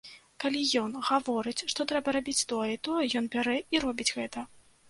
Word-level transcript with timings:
Калі 0.43 0.61
ён 0.83 0.95
гаворыць, 1.09 1.65
што 1.73 1.87
трэба 1.93 2.15
рабіць 2.19 2.45
тое 2.53 2.71
і 2.75 2.81
тое, 2.89 3.03
ён 3.23 3.29
бярэ 3.37 3.57
і 3.77 3.87
робіць 3.89 4.13
гэта. 4.19 4.39